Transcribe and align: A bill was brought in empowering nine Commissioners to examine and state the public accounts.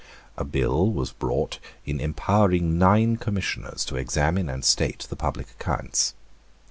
A 0.35 0.43
bill 0.43 0.89
was 0.89 1.11
brought 1.11 1.59
in 1.85 1.99
empowering 1.99 2.79
nine 2.79 3.17
Commissioners 3.17 3.85
to 3.85 3.97
examine 3.97 4.49
and 4.49 4.65
state 4.65 5.05
the 5.07 5.15
public 5.15 5.51
accounts. 5.51 6.15